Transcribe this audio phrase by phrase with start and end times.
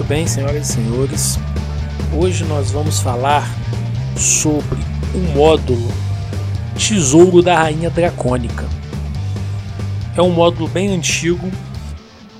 [0.00, 1.36] Muito bem, senhoras e senhores.
[2.18, 3.44] Hoje nós vamos falar
[4.16, 4.78] sobre
[5.14, 5.86] o módulo
[6.74, 8.64] Tesouro da Rainha Dracônica.
[10.16, 11.46] É um módulo bem antigo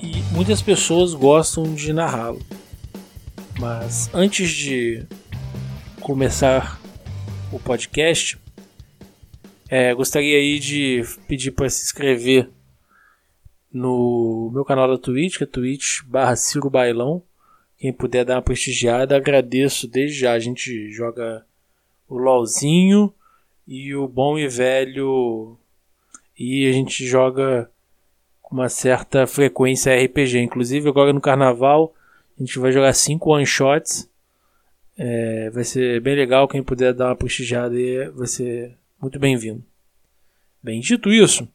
[0.00, 2.40] e muitas pessoas gostam de narrá-lo.
[3.58, 5.04] Mas antes de
[6.00, 6.80] começar
[7.52, 8.38] o podcast,
[9.68, 12.48] é, gostaria aí de pedir para se inscrever
[13.70, 17.22] no meu canal da Twitch, que é twitch barra Ciro Bailão.
[17.82, 20.34] Quem puder dar uma prestigiada, agradeço desde já.
[20.34, 21.44] A gente joga
[22.08, 23.12] o LOLzinho
[23.66, 25.58] e o bom e velho.
[26.38, 27.68] E a gente joga
[28.40, 30.38] com uma certa frequência RPG.
[30.38, 31.92] Inclusive agora no carnaval
[32.38, 34.08] a gente vai jogar 5 one shots.
[34.96, 36.46] É, vai ser bem legal.
[36.46, 39.60] Quem puder dar uma prestigiada aí vai ser muito bem-vindo.
[40.62, 41.48] Bem, dito isso,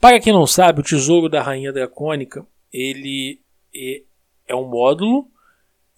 [0.00, 3.38] para quem não sabe, o Tesouro da Rainha Dracônica ele
[4.46, 5.28] é um módulo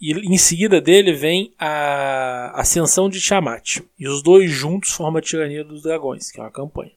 [0.01, 3.81] e em seguida dele vem a Ascensão de Tiamat.
[3.99, 6.93] E os dois juntos formam a Tirania dos Dragões, que é uma campanha.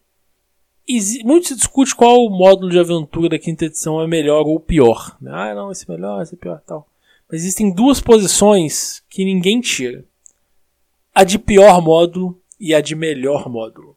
[0.88, 5.18] E muito se discute qual módulo de aventura da quinta edição é melhor ou pior.
[5.26, 6.88] Ah, não, esse é melhor, esse é pior tal.
[7.30, 10.04] Mas existem duas posições que ninguém tira:
[11.14, 13.96] a de pior módulo e a de melhor módulo.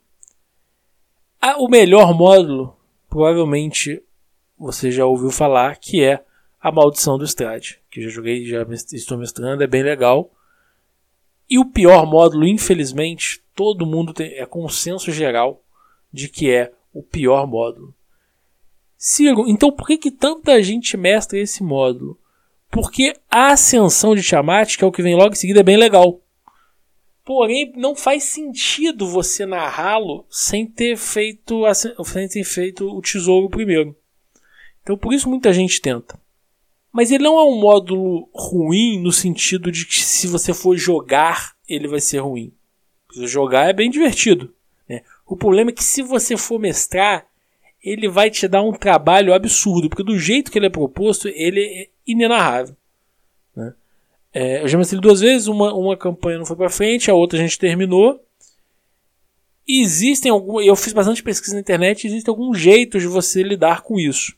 [1.59, 2.77] o melhor módulo,
[3.09, 4.03] provavelmente
[4.59, 6.25] você já ouviu falar, que é
[6.65, 10.33] a Maldição do Strade, que já joguei, já estou mestrando, é bem legal.
[11.49, 15.63] E o pior módulo, infelizmente, todo mundo tem, é consenso geral
[16.11, 17.95] de que é o pior módulo.
[18.97, 22.19] Ciro, então por que, que tanta gente mestra esse módulo?
[22.71, 25.77] Porque a ascensão de Tiamat, que é o que vem logo em seguida, é bem
[25.77, 26.19] legal.
[27.27, 31.61] Porém, não faz sentido você narrá-lo sem ter feito
[32.05, 33.95] sem ter feito o tesouro primeiro.
[34.83, 36.24] Então por isso muita gente tenta.
[36.95, 41.57] Mas ele não é um módulo ruim no sentido de que se você for jogar,
[41.69, 42.53] ele vai ser ruim.
[43.13, 44.55] Se jogar é bem divertido.
[44.89, 45.03] Né?
[45.27, 47.27] O problema é que se você for mestrar,
[47.83, 51.63] ele vai te dar um trabalho absurdo, porque do jeito que ele é proposto, ele
[51.63, 52.77] é inenarrável.
[53.57, 53.75] Né?
[54.33, 57.41] É, eu já mestrei duas vezes, uma, uma campanha não foi para frente, a outra
[57.41, 58.25] a gente terminou.
[59.67, 63.99] Existem algumas, eu fiz bastante pesquisa na internet, existem alguns jeitos de você lidar com
[63.99, 64.37] isso.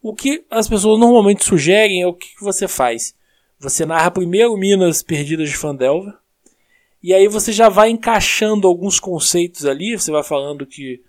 [0.00, 3.14] O que as pessoas normalmente sugerem é o que você faz.
[3.58, 6.14] Você narra primeiro Minas Perdidas de Fandelver,
[7.02, 11.02] e aí você já vai encaixando alguns conceitos ali, você vai falando que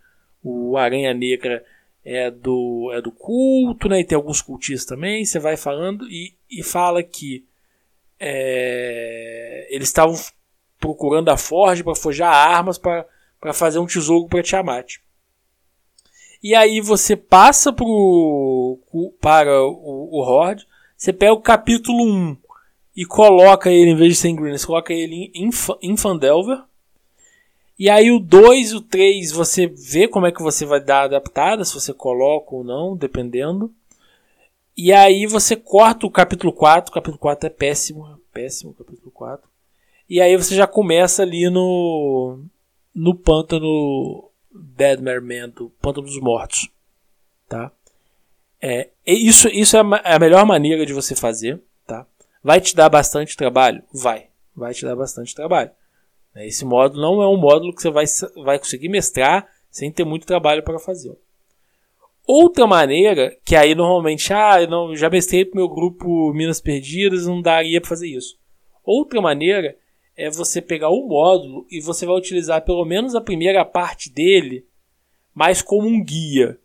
[0.43, 1.63] o Aranha Negra
[2.03, 3.99] é do, é do culto, né?
[3.99, 5.25] E tem alguns cultistas também.
[5.25, 7.45] Você vai falando e, e fala que
[8.19, 10.15] é, eles estavam
[10.79, 14.97] procurando a Forge para forjar armas para fazer um tesouro para Tiamat.
[16.41, 18.79] E aí você passa pro,
[19.19, 22.37] para o, o Horde, você pega o capítulo 1
[22.95, 25.49] e coloca ele, em vez de ser em Green, você coloca ele em,
[25.81, 26.61] em Fandelver.
[27.77, 31.03] E aí o 2 e o 3 você vê como é que você vai dar
[31.03, 33.73] adaptada, se você coloca ou não, dependendo.
[34.75, 39.11] E aí você corta o capítulo 4, o capítulo 4 é péssimo, péssimo o capítulo
[39.11, 39.47] 4.
[40.09, 42.39] E aí você já começa ali no
[42.93, 46.69] no pântano Deadmare Man, do Pântano dos Mortos.
[47.47, 47.71] Tá?
[48.61, 51.61] É, isso, isso é a melhor maneira de você fazer.
[51.85, 52.05] Tá?
[52.43, 53.83] Vai te dar bastante trabalho?
[53.93, 54.27] Vai.
[54.55, 55.71] Vai te dar bastante trabalho.
[56.35, 58.05] Esse módulo não é um módulo que você vai,
[58.43, 61.17] vai conseguir mestrar sem ter muito trabalho para fazer.
[62.25, 67.25] Outra maneira, que aí normalmente, ah, não, já mestrei para o meu grupo Minas Perdidas,
[67.25, 68.37] não daria para fazer isso.
[68.83, 69.75] Outra maneira
[70.19, 74.65] é você pegar o módulo e você vai utilizar pelo menos a primeira parte dele
[75.33, 76.59] mais como um guia.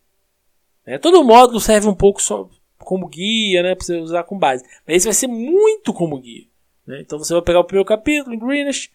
[0.85, 0.97] Né?
[0.97, 4.65] Todo módulo serve um pouco só como guia, né, para você usar com base.
[4.85, 6.45] Mas esse vai ser muito como guia.
[6.85, 6.99] Né?
[6.99, 8.91] Então você vai pegar o primeiro capítulo em Greenish,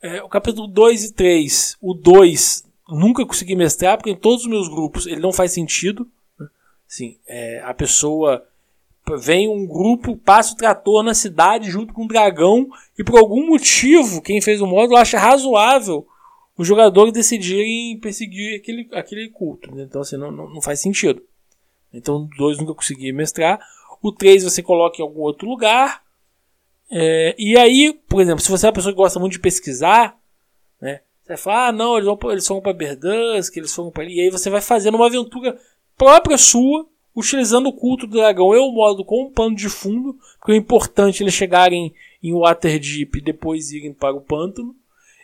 [0.00, 1.76] é, o capítulo 2 e 3.
[1.78, 6.08] O 2 nunca consegui mestrar, porque em todos os meus grupos ele não faz sentido.
[6.38, 6.48] Né?
[6.88, 8.46] Assim, é, a pessoa
[9.18, 12.68] vem um grupo, passa o trator na cidade junto com um dragão
[12.98, 16.06] e por algum motivo quem fez o módulo acha razoável
[16.56, 19.74] os jogadores decidirem perseguir aquele, aquele culto.
[19.74, 19.84] Né?
[19.84, 21.22] Então assim, não, não, não, faz sentido.
[21.92, 23.58] Então dois nunca consegui mestrar.
[24.02, 26.02] O 3 você coloca em algum outro lugar.
[26.90, 30.18] É, e aí, por exemplo, se você é uma pessoa que gosta muito de pesquisar,
[30.80, 34.02] né, você vai falar, ah, não, eles, vão, eles foram para Berdansk, eles foram para
[34.02, 34.16] ali.
[34.16, 35.58] E aí você vai fazendo uma aventura
[35.96, 36.86] própria sua
[37.20, 40.56] utilizando o culto do dragão e o modo com um pano de fundo, porque é
[40.56, 44.74] importante eles chegarem em Waterdeep e depois irem para o pântano.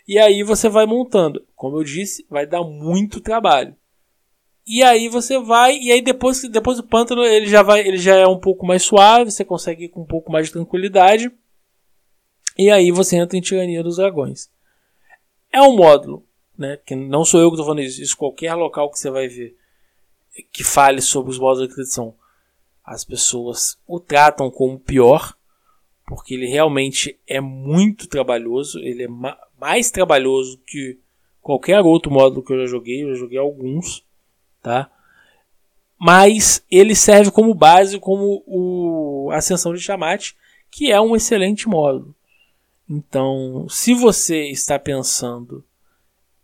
[0.06, 1.44] E aí você vai montando.
[1.56, 3.74] Como eu disse, vai dar muito trabalho.
[4.66, 8.16] E aí você vai, e aí depois, depois do pântano ele já vai, ele já
[8.16, 11.30] é um pouco mais suave, você consegue ir com um pouco mais de tranquilidade.
[12.58, 14.50] E aí você entra em Tirania dos Dragões.
[15.52, 16.24] É um módulo,
[16.58, 16.78] né?
[16.84, 19.56] Que não sou eu que estou falando isso, isso qualquer local que você vai ver
[20.52, 22.14] que fale sobre os módulos de acreditação,
[22.84, 25.36] as pessoas o tratam como pior,
[26.06, 30.98] porque ele realmente é muito trabalhoso, ele é ma mais trabalhoso que
[31.40, 34.04] qualquer outro módulo que eu já joguei, eu já joguei alguns,
[34.62, 34.90] tá?
[35.98, 40.32] Mas ele serve como base, como o Ascensão de Tiamat,
[40.70, 42.14] que é um excelente módulo.
[42.88, 45.64] Então, se você está pensando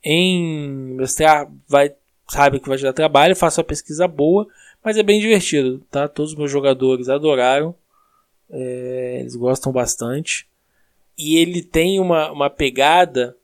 [0.03, 1.95] em mestrar, vai
[2.33, 4.49] sabe que vai te dar trabalho, faça uma pesquisa boa,
[4.83, 6.09] mas é bem divertido, tá?
[6.09, 7.75] Todos os meus jogadores adoraram,
[8.51, 10.49] é, eles gostam bastante.
[11.17, 13.37] E ele tem uma, uma pegada,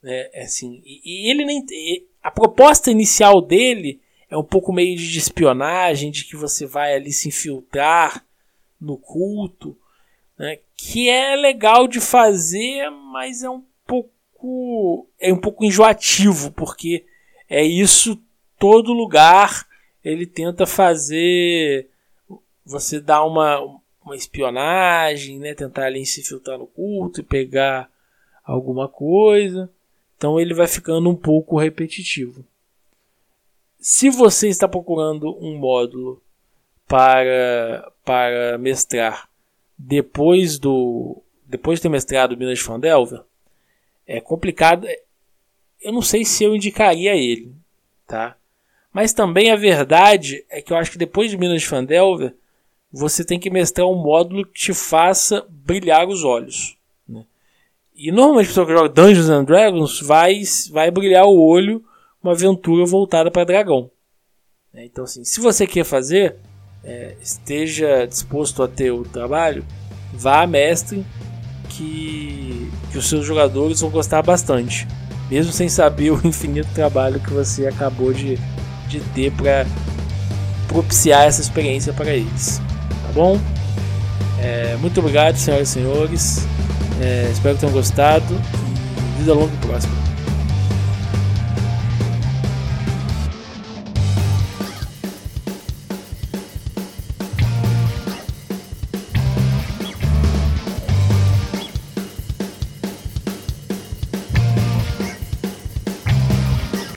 [0.00, 1.66] né, assim, e, e ele nem.
[1.68, 4.00] E a proposta inicial dele
[4.30, 8.24] é um pouco meio de espionagem, de que você vai ali se infiltrar
[8.80, 9.76] no culto,
[10.38, 17.04] né, que é legal de fazer, mas é um pouco é um pouco enjoativo, porque
[17.50, 18.16] é isso
[18.58, 19.66] todo lugar
[20.04, 21.88] ele tenta fazer
[22.64, 23.60] você dar uma,
[24.04, 25.54] uma espionagem, né?
[25.54, 27.90] Tentar ali se filtrar no culto e pegar
[28.44, 29.70] alguma coisa.
[30.16, 32.44] Então ele vai ficando um pouco repetitivo.
[33.80, 36.20] Se você está procurando um módulo
[36.86, 39.28] para, para mestrar
[39.76, 43.22] depois do depois de ter mestrado Minas de Fandelver,
[44.06, 44.86] é complicado.
[45.80, 47.54] Eu não sei se eu indicaria ele,
[48.06, 48.36] tá?
[48.98, 52.34] Mas também a verdade é que eu acho que depois de Minas de Fandelver,
[52.92, 56.76] você tem que mestrar um módulo que te faça brilhar os olhos.
[57.08, 57.24] Né?
[57.94, 60.42] E normalmente a pessoa que joga Dungeons and Dragons vai,
[60.72, 61.80] vai brilhar o olho
[62.20, 63.88] uma aventura voltada para dragão.
[64.74, 64.86] Né?
[64.86, 66.34] Então, assim, se você quer fazer,
[66.82, 69.64] é, esteja disposto a ter o trabalho,
[70.12, 71.06] vá mestre
[71.68, 74.88] que, que os seus jogadores vão gostar bastante,
[75.30, 78.36] mesmo sem saber o infinito trabalho que você acabou de,
[78.88, 79.66] de ter para
[80.66, 82.60] propiciar essa experiência para eles.
[83.02, 83.40] Tá bom?
[84.40, 86.46] É, muito obrigado, senhoras e senhores.
[87.00, 88.40] É, espero que tenham gostado.
[89.18, 90.07] Vida longa e próxima.